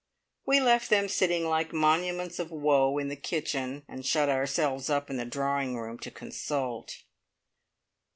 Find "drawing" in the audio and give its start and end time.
5.25-5.77